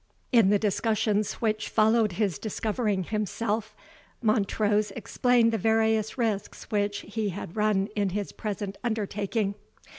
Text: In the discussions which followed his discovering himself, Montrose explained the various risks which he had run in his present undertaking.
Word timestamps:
In 0.31 0.49
the 0.49 0.57
discussions 0.57 1.33
which 1.33 1.69
followed 1.69 2.13
his 2.13 2.39
discovering 2.39 3.03
himself, 3.03 3.75
Montrose 4.19 4.89
explained 4.95 5.53
the 5.53 5.59
various 5.59 6.17
risks 6.17 6.63
which 6.71 7.01
he 7.01 7.29
had 7.29 7.55
run 7.55 7.87
in 7.95 8.09
his 8.09 8.31
present 8.31 8.79
undertaking. 8.83 9.53